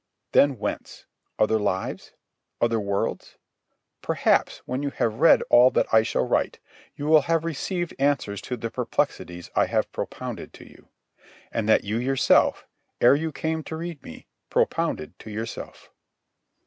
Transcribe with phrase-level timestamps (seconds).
[0.31, 1.05] Then whence?
[1.37, 2.13] Other lives?
[2.59, 3.35] Other worlds?
[4.01, 6.57] Perhaps, when you have read all that I shall write,
[6.95, 10.87] you will have received answers to the perplexities I have propounded to you,
[11.51, 12.65] and that you yourself,
[12.99, 15.91] ere you came to read me, propounded to yourself.